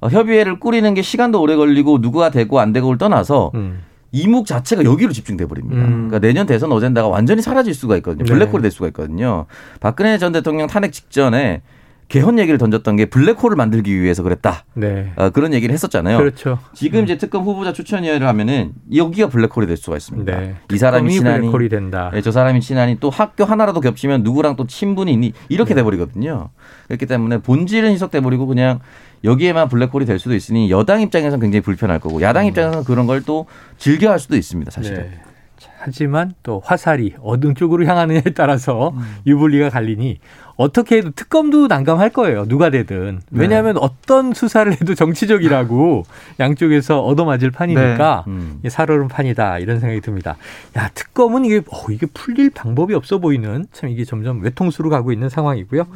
[0.00, 3.80] 어, 협의회를 꾸리는 게 시간도 오래 걸리고 누구가 되고 안 되고를 떠나서 음.
[4.12, 5.82] 이목 자체가 여기로 집중돼 버립니다.
[5.82, 6.08] 음.
[6.08, 8.24] 그러니까 내년 대선 어젠다가 완전히 사라질 수가 있거든요.
[8.24, 8.32] 네.
[8.32, 9.46] 블랙홀이 될 수가 있거든요.
[9.80, 11.62] 박근혜 전 대통령 탄핵 직전에
[12.10, 14.64] 개헌 얘기를 던졌던 게 블랙홀을 만들기 위해서 그랬다.
[14.74, 15.12] 네.
[15.16, 16.18] 어, 그런 얘기를 했었잖아요.
[16.18, 16.58] 그렇죠.
[16.74, 20.38] 지금 이제 특검 후보자 추천위원회를 하면은 여기가 블랙홀이 될 수가 있습니다.
[20.40, 20.56] 네.
[20.72, 22.10] 이 사람이 친하니, 블랙홀이 된다.
[22.14, 25.38] 예, 저 사람이 친하니 또 학교 하나라도 겹치면 누구랑 또 친분이 있니 네.
[25.48, 26.50] 이렇게 돼버리거든요.
[26.88, 28.80] 그렇기 때문에 본질은 희석돼 버리고 그냥
[29.22, 33.46] 여기에만 블랙홀이 될 수도 있으니 여당 입장에서는 굉장히 불편할 거고 야당 입장에서는 그런 걸 또
[33.78, 34.70] 즐겨할 수도 있습니다.
[34.70, 34.98] 사실은.
[34.98, 35.10] 음.
[35.12, 35.20] 네.
[35.58, 39.16] 자, 하지만 또 화살이 어느 쪽으로 향하느냐에 따라서 음.
[39.26, 40.18] 유불리가 갈리니
[40.60, 42.44] 어떻게 해도 특검도 난감할 거예요.
[42.44, 43.20] 누가 되든.
[43.30, 43.40] 네.
[43.40, 46.04] 왜냐하면 어떤 수사를 해도 정치적이라고
[46.38, 48.56] 양쪽에서 얻어맞을 판이니까 음.
[48.60, 50.36] 이게 살얼음 판이다 이런 생각이 듭니다.
[50.76, 55.30] 야 특검은 이게 어, 이게 풀릴 방법이 없어 보이는 참 이게 점점 외통수로 가고 있는
[55.30, 55.86] 상황이고요.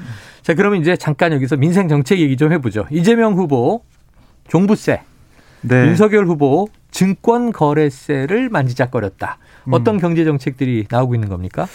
[0.40, 2.86] 자 그러면 이제 잠깐 여기서 민생 정책 얘기 좀 해보죠.
[2.90, 3.82] 이재명 후보
[4.48, 5.02] 종부세,
[5.60, 5.88] 네.
[5.88, 9.36] 윤석열 후보 증권 거래세를 만지작거렸다.
[9.70, 11.66] 어떤 경제 정책들이 나오고 있는 겁니까?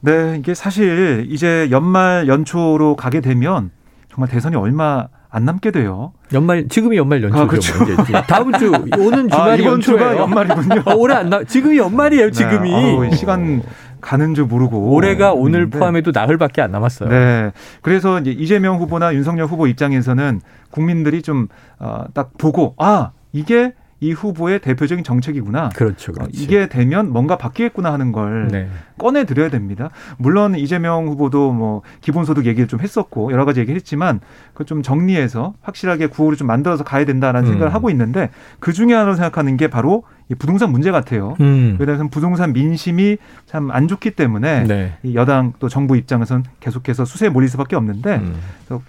[0.00, 3.70] 네, 이게 사실 이제 연말 연초로 가게 되면
[4.12, 6.12] 정말 대선이 얼마 안 남게 돼요.
[6.32, 7.42] 연말 지금이 연말 연초죠.
[7.42, 7.78] 아, 그렇죠.
[7.84, 10.22] 뭐 다음 주 오는 아, 주말이 이번 주가 연초예요.
[10.22, 10.82] 연말이군요.
[10.86, 11.44] 어, 올해 안 나.
[11.44, 12.30] 지금이 연말이에요.
[12.30, 13.62] 지금이 네, 아우, 시간
[14.00, 15.78] 가는 줄 모르고 올해가 오늘 있는데.
[15.78, 17.10] 포함해도 나흘밖에 안 남았어요.
[17.10, 17.50] 네.
[17.82, 24.12] 그래서 이제 이재명 후보나 윤석열 후보 입장에서는 국민들이 좀 어, 딱 보고 아 이게 이
[24.12, 25.70] 후보의 대표적인 정책이구나.
[25.70, 26.30] 그렇죠, 어, 그렇죠.
[26.32, 28.68] 이게 되면 뭔가 바뀌겠구나 하는 걸 네.
[28.96, 29.90] 꺼내 드려야 됩니다.
[30.18, 34.20] 물론 이재명 후보도 뭐 기본소득 얘기를 좀 했었고 여러 가지 얘기를 했지만
[34.52, 37.52] 그걸 좀 정리해서 확실하게 구호를 좀 만들어서 가야 된다라는 음.
[37.52, 38.30] 생각을 하고 있는데
[38.60, 41.36] 그 중에 하나로 생각하는 게 바로 이 부동산 문제 같아요.
[41.40, 41.76] 음.
[41.80, 44.98] 왜냐하면 부동산 민심이 참 안 좋기 때문에 네.
[45.02, 48.34] 이 여당 또 정부 입장에선 계속해서 수세에 몰릴 수밖에 없는데 음.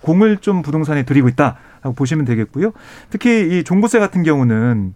[0.02, 2.72] 공을 좀 부동산에 들이고 있다라고 보시면 되겠고요.
[3.10, 4.94] 특히 이 종부세 같은 경우는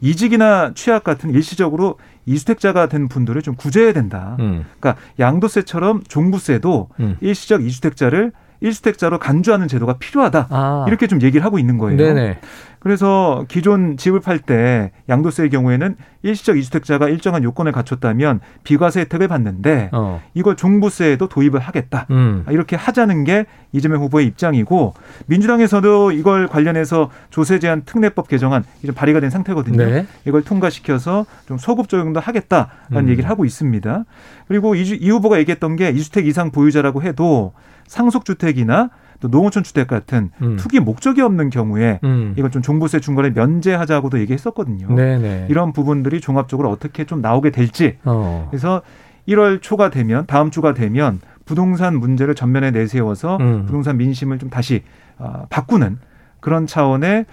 [0.00, 4.36] 이직이나 취약 같은 일시적으로 이주택자가 된 분들을 좀 구제해야 된다.
[4.40, 4.64] 음.
[4.78, 7.16] 그러니까 양도세처럼 종부세도 음.
[7.20, 10.46] 일시적 이주택자를 일주택자로 간주하는 제도가 필요하다.
[10.50, 10.84] 아.
[10.86, 11.96] 이렇게 좀 얘기를 하고 있는 거예요.
[11.96, 12.38] 네네.
[12.80, 19.90] 그래서 기존 집을 팔 때 양도세의 경우에는 일시적 이주택자가 일정한 요건을 갖췄다면 비과세 혜택을 받는데
[19.92, 20.20] 어.
[20.32, 22.06] 이걸 종부세에도 도입을 하겠다.
[22.10, 22.44] 음.
[22.48, 24.94] 이렇게 하자는 게 이재명 후보의 입장이고
[25.26, 29.76] 민주당에서도 이걸 관련해서 조세 제한 특례법 개정안 이제 발의가 된 상태거든요.
[29.84, 30.06] 네.
[30.26, 33.08] 이걸 통과시켜서 좀 소급 적용도 하겠다라는 음.
[33.10, 34.04] 얘기를 하고 있습니다.
[34.48, 37.52] 그리고 이, 주- 이 후보가 얘기했던 게 이주택 이상 보유자라고 해도
[37.88, 38.90] 상속주택이나
[39.20, 40.56] 또 농어촌 주택 같은 음.
[40.56, 42.34] 투기 목적이 없는 경우에 음.
[42.36, 44.94] 이걸 좀 종부세 중간에 면제하자고도 얘기했었거든요.
[44.94, 45.46] 네네.
[45.48, 48.48] 이런 부분들이 종합적으로 어떻게 좀 나오게 될지 어.
[48.50, 48.82] 그래서
[49.28, 53.66] 1월 초가 되면 다음 주가 되면 부동산 문제를 전면에 내세워서 음.
[53.66, 54.82] 부동산 민심을 좀 다시
[55.18, 55.98] 어, 바꾸는
[56.40, 57.26] 그런 차원의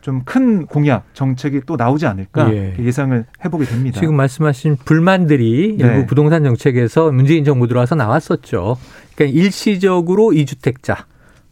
[0.00, 2.74] 좀큰 공약 정책이 또 나오지 않을까 예.
[2.78, 2.90] 예.
[2.90, 4.00] 상을 해보게 됩니다.
[4.00, 5.86] 지금 말씀하신 불만들이 네.
[5.86, 8.78] 일부 부동산 정책에서 문재인 정부 들어와서 나왔었죠.
[9.14, 11.06] 그러니까 일시적으로 이주택자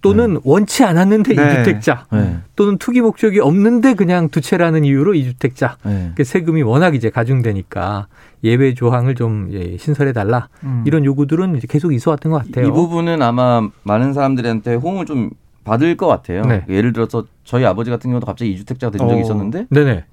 [0.07, 1.53] 또는 원치 않았는데 네.
[1.53, 2.39] 이주택자 네.
[2.55, 6.13] 또는 투기 목적이 없는데 그냥 두 채라는 이유로 이주택자 네.
[6.15, 8.07] 그 세금이 워낙 이제 가중되니까
[8.45, 10.85] 예외 조항을 좀 예, 신설해 달라 음.
[10.87, 12.69] 이런 요구들은 계속 있어왔던 것 같아요.
[12.69, 15.31] 이 부분은 아마 많은 사람들한테 호응을 좀
[15.65, 16.43] 받을 것 같아요.
[16.43, 16.65] 네.
[16.69, 19.25] 예를 들어서 저희 아버지 같은 경우도 갑자기 이주택자가 된 적이 어.
[19.25, 20.05] 있었는데 네네.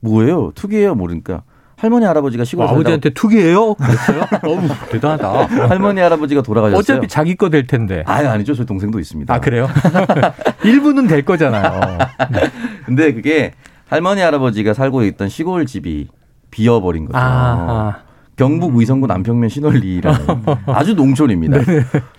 [0.00, 0.52] 뭐예요?
[0.54, 0.94] 투기예요?
[0.94, 1.42] 모르니까
[1.78, 3.74] 할머니 할아버지가 시골 뭐 아버지한테 투기예요?
[3.74, 4.24] 그랬어요?
[4.42, 4.60] 어우
[4.90, 5.68] 대단하다.
[5.68, 6.78] 할머니 할아버지가 돌아가셨어요.
[6.78, 8.02] 어차피 자기 거 될 텐데.
[8.06, 8.54] 아 아니죠.
[8.54, 9.32] 저희 동생도 있습니다.
[9.32, 9.68] 아 그래요?
[10.64, 11.98] 일부는 될 거잖아요.
[12.84, 13.52] 근데 그게
[13.88, 16.08] 할머니 할아버지가 살고 있던 시골 집이
[16.50, 17.18] 비어버린 거죠.
[17.18, 17.98] 아,
[18.36, 20.18] 경북 의성군 남평면 신월리라는
[20.66, 21.58] 아주 농촌입니다.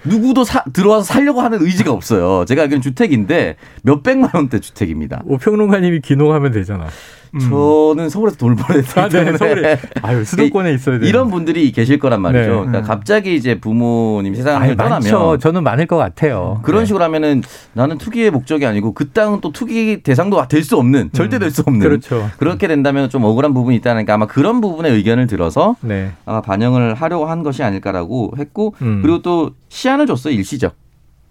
[0.06, 2.45] 누구도 사, 들어와서 살려고 하는 의지가 없어요.
[2.45, 5.22] 제가 알기로는 주택인데 몇 백만 원대 주택입니다.
[5.26, 6.88] 오평론가님이 기농하면 되잖아.
[7.36, 7.39] 음.
[7.39, 9.80] 저는 서울에서 돌보냈기 아, 네, 때문에 서울에.
[10.02, 11.08] 아유, 수도권에 있어야 돼요.
[11.08, 12.50] 이런 분들이 계실 거란 말이죠.
[12.50, 12.56] 네.
[12.68, 15.38] 그러니까 갑자기 이제 부모님 세상을 아니, 떠나면 많죠.
[15.38, 16.60] 저는 많을 것 같아요.
[16.63, 16.86] 그런 네.
[16.88, 21.39] 식으로 하면은 나는 투기의 목적이 아니고 그 땅은 또 투기 대상도 될 수 없는 절대
[21.39, 22.30] 될 수 없는 그렇죠.
[22.38, 26.12] 그렇게 된다면 좀 억울한 부분이 있다니까 아마 그런 부분의 의견을 들어서 네.
[26.26, 29.00] 아마 반영을 하려고 한 것이 아닐까라고 했고 음.
[29.02, 30.74] 그리고 또 시한을 줬어요 일시적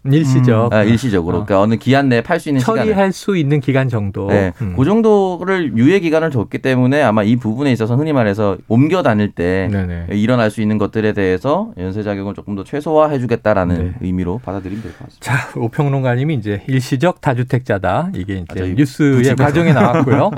[0.05, 0.73] 일시적.
[0.73, 1.45] 아, 일시적으로 어.
[1.45, 4.29] 그러니까 어느 기한 내에 팔 수 있는 시간을 처리할 수 있는 기간 정도.
[4.29, 4.75] 네, 음.
[4.77, 9.69] 그 정도를 유예 기간을 줬기 때문에 아마 이 부분에 있어서 흔히 말해서 옮겨 다닐 때
[9.71, 10.07] 네네.
[10.11, 13.93] 일어날 수 있는 것들에 대해서 연쇄 자격을 조금 더 최소화해 주겠다라는 네.
[14.01, 15.25] 의미로 받아들이면 될 것 같습니다.
[15.53, 18.11] 자, 오평론가님이 이제 일시적 다주택자다.
[18.15, 19.45] 이게 이제 아, 뉴스의 부집에서.
[19.45, 20.31] 과정에 나왔고요.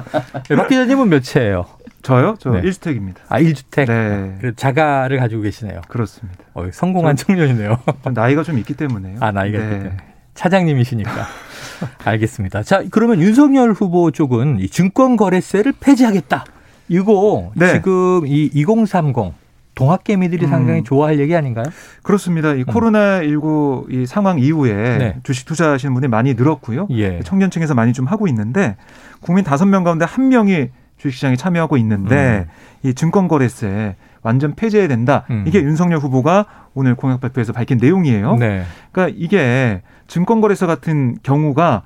[0.48, 1.66] 네, 박 기자님은 몇 채예요?
[2.02, 2.36] 저요?
[2.38, 2.60] 저 네.
[2.60, 3.16] 일 1주택입니다.
[3.28, 3.86] 아, 1주택.
[3.86, 4.52] 네.
[4.56, 5.80] 자가를 가지고 계시네요.
[5.88, 6.38] 그렇습니다.
[6.54, 7.78] 어, 성공한 청년이네요.
[8.02, 9.18] 좀 나이가 좀 있기 때문에요.
[9.20, 9.64] 아, 나이가 네.
[9.64, 9.96] 있기 때문에.
[10.34, 11.12] 차장님이시니까.
[12.04, 12.62] 알겠습니다.
[12.62, 16.44] 자, 그러면 윤석열 후보 쪽은 이 증권거래세를 폐지하겠다.
[16.88, 17.72] 이거 네.
[17.74, 19.34] 지금 이 2030
[19.74, 20.50] 동학개미들이 음.
[20.50, 21.64] 상당히 좋아할 얘기 아닌가요?
[22.02, 22.52] 그렇습니다.
[22.54, 24.98] 이 코로나 19 이 상황 이후에 음.
[24.98, 25.16] 네.
[25.22, 26.88] 주식 투자하시는 분이 많이 늘었고요.
[26.90, 27.20] 예.
[27.20, 28.76] 청년층에서 많이 좀 하고 있는데
[29.20, 30.68] 국민 다섯 명 가운데 한 명이
[31.00, 32.46] 주식시장에 참여하고 있는데
[32.82, 35.24] 이 증권거래세 완전 폐지해야 된다.
[35.30, 35.44] 음.
[35.46, 38.36] 이게 윤석열 후보가 오늘 공약 발표에서 밝힌 내용이에요.
[38.36, 38.64] 네.
[38.92, 41.82] 그러니까 이게 증권거래소 같은 경우가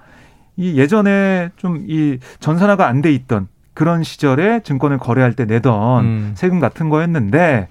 [0.57, 6.33] 이 예전에 좀 이 전산화가 안 돼 있던 그런 시절에 증권을 거래할 때 내던 음.
[6.35, 7.69] 세금 같은 거였는데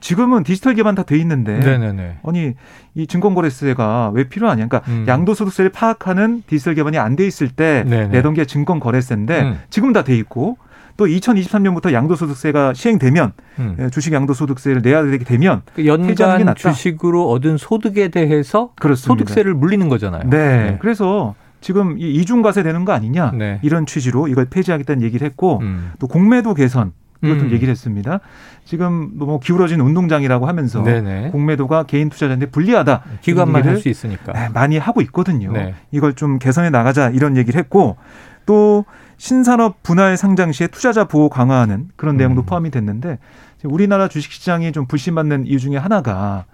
[0.00, 2.18] 지금은 디지털 기반 다 돼 있는데 네네네.
[2.26, 2.54] 아니
[2.94, 4.66] 이 증권거래세가 왜 필요하냐?
[4.66, 5.04] 그러니까 음.
[5.06, 8.08] 양도소득세를 파악하는 디지털 기반이 안 돼 있을 때 네네.
[8.08, 9.60] 내던 게 증권거래세인데 음.
[9.70, 10.56] 지금 다 돼 있고
[10.96, 13.76] 또 2023년부터 양도소득세가 시행되면 음.
[13.80, 16.54] 예, 주식 양도소득세를 내야 되게 되면 그 연간.
[16.54, 19.24] 주식으로 얻은 소득에 대해서 그렇습니다.
[19.24, 20.28] 소득세를 물리는 거잖아요.
[20.28, 20.76] 네.
[20.80, 23.58] 그래서 지금 이 이중과세 되는 거 아니냐 네.
[23.62, 25.92] 이런 취지로 이걸 폐지하겠다는 얘기를 했고 음.
[25.98, 27.50] 또 공매도 개선 이것도 음.
[27.52, 28.18] 얘기를 했습니다.
[28.64, 31.30] 지금 뭐 기울어진 운동장이라고 하면서 네네.
[31.30, 34.32] 공매도가 개인 투자자한테 불리하다 기관만 할 수 있으니까.
[34.32, 35.52] 네, 많이 하고 있거든요.
[35.52, 35.74] 네.
[35.92, 37.96] 이걸 좀 개선해 나가자 이런 얘기를 했고
[38.44, 38.84] 또
[39.22, 42.44] 신산업 분할 상장 시에 투자자 보호 강화하는 그런 내용도 음.
[42.44, 43.20] 포함이 됐는데
[43.62, 46.44] 우리나라 주식시장이 좀 불신받는 이유 중에 하나가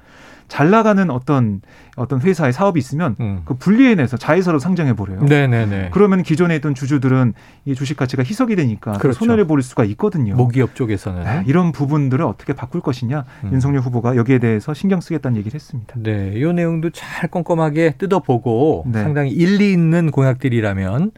[0.48, 1.62] 잘 나가는 어떤
[1.96, 3.40] 어떤 회사의 사업이 있으면 음.
[3.46, 5.22] 그 분리해내서 자회사로 상장해 버려요.
[5.22, 5.88] 네네네.
[5.92, 7.32] 그러면 기존에 있던 주주들은
[7.64, 9.20] 이 주식 가치가 희석이 되니까 또 그렇죠.
[9.20, 10.36] 손해를 볼 수가 있거든요.
[10.36, 11.24] 모기업 쪽에서는.
[11.24, 13.50] 네, 이런 부분들을 어떻게 바꿀 것이냐 음.
[13.50, 15.94] 윤석열 후보가 여기에 대해서 신경 쓰겠다는 얘기를 했습니다.
[15.96, 19.02] 네, 이 내용도 잘 꼼꼼하게 뜯어보고 네.
[19.02, 21.12] 상당히 일리 있는 공약들이라면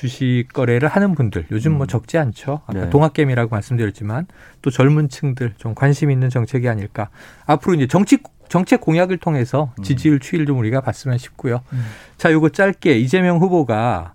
[0.00, 1.88] 주식 거래를 하는 분들 요즘 뭐 음.
[1.88, 2.60] 적지 않죠.
[2.66, 2.90] 아까 네.
[2.90, 4.26] 동학개미라고 말씀드렸지만
[4.60, 7.08] 또 젊은 층들 좀 관심 있는 정책이 아닐까.
[7.46, 9.82] 앞으로 이제 정치 정책 공약을 통해서 음.
[9.82, 11.62] 지지율 추이를 좀 우리가 봤으면 싶고요.
[11.72, 11.84] 음.
[12.18, 14.12] 자, 요거 짧게 이재명 후보가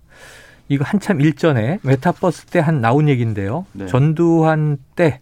[0.68, 3.66] 이거 한참 일전에 메타버스 때 한 나온 얘기인데요.
[3.72, 3.86] 네.
[3.86, 5.20] 전두환 때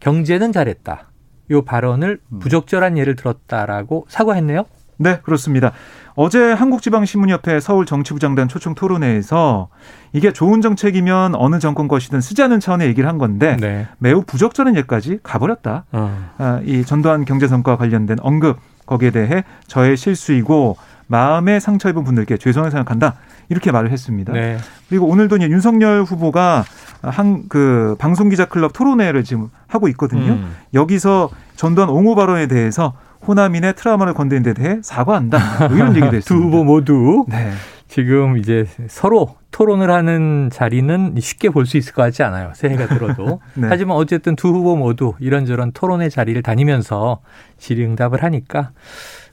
[0.00, 1.08] 경제는 잘했다.
[1.52, 2.38] 요 발언을 음.
[2.40, 4.66] 부적절한 예를 들었다라고 사과했네요.
[5.00, 5.72] 네, 그렇습니다.
[6.14, 9.68] 어제 한국지방신문협회 서울 정치부장단 초청 토론회에서
[10.12, 13.88] 이게 좋은 정책이면 어느 정권 것이든 쓰자는 차원의 얘기를 한 건데 네.
[13.98, 15.84] 매우 부적절한 예까지 가버렸다.
[15.92, 16.30] 어.
[16.36, 22.70] 아, 이 전두환 경제성과 관련된 언급 거기에 대해 저의 실수이고 마음에 상처 입은 분들께 죄송하게
[22.70, 23.14] 생각한다.
[23.48, 24.32] 이렇게 말을 했습니다.
[24.32, 24.58] 네.
[24.88, 26.64] 그리고 오늘도 이제 윤석열 후보가
[27.02, 30.32] 한 그 방송기자 클럽 토론회를 지금 하고 있거든요.
[30.32, 30.54] 음.
[30.74, 32.92] 여기서 전두환 옹호 발언에 대해서
[33.26, 35.68] 호남인의 트라우마를 건드린 데 대해 사과한다.
[35.68, 36.46] 뭐 이런 얘기도 두 했습니다.
[36.46, 37.52] 후보 모두 네.
[37.88, 42.52] 지금 이제 서로 토론을 하는 자리는 쉽게 볼 수 있을 것 같지 않아요.
[42.54, 43.40] 새해가 들어도.
[43.54, 43.66] 네.
[43.68, 47.20] 하지만 어쨌든 두 후보 모두 이런저런 토론의 자리를 다니면서
[47.58, 48.70] 질의응답을 하니까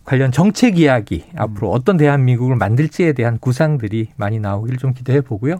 [0.04, 1.40] 관련 정책 이야기 음.
[1.40, 5.58] 앞으로 어떤 대한민국을 만들지에 대한 구상들이 많이 나오기를 좀 기대해 보고요.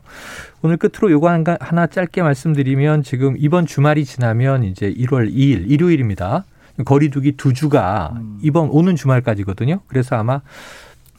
[0.64, 6.46] 오늘 끝으로 요거 하나 짧게 말씀드리면 지금 이번 주말이 지나면 이제 1월 2일 일요일입니다.
[6.86, 8.40] 거리두기 두 주가 음.
[8.42, 9.82] 이번 오는 주말까지거든요.
[9.88, 10.42] 그래서 아마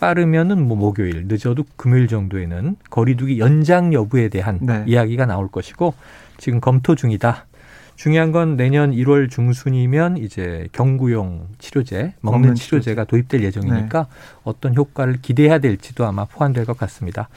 [0.00, 4.84] 빠르면은 뭐 목요일, 늦어도 금요일 정도에는 거리두기 연장 여부에 대한 네.
[4.86, 5.94] 이야기가 나올 것이고
[6.36, 7.46] 지금 검토 중이다.
[7.96, 14.06] 중요한 건 내년 1월 중순이면 이제 경구용 치료제, 먹는, 먹는 치료제가 도입될 예정이니까
[14.44, 17.28] 어떤 효과를 기대해야 될지도 아마 포함될 것 같습니다.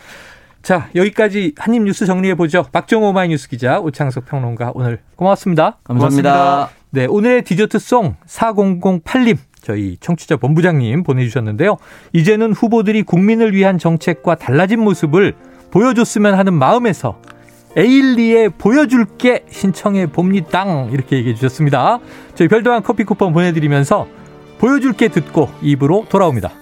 [0.61, 2.67] 자, 여기까지 한입 뉴스 정리해 보죠.
[2.71, 5.79] 박정호 오마이뉴스 기자, 오창석 평론가 오늘 고맙습니다.
[5.83, 6.31] 감사합니다.
[6.31, 6.80] 고맙습니다.
[6.93, 11.77] 네, 오늘의 디저트송 4008님 저희 청취자 본부장님 보내주셨는데요.
[12.11, 15.33] 이제는 후보들이 국민을 위한 정책과 달라진 모습을
[15.71, 17.21] 보여줬으면 하는 마음에서
[17.77, 20.65] 에일리에 보여줄게 신청해 봅니다.
[20.91, 21.99] 이렇게 얘기해 주셨습니다.
[22.35, 24.07] 저희 별도한 커피 쿠폰 보내드리면서
[24.59, 26.60] 보여줄게 듣고 입으로 돌아옵니다.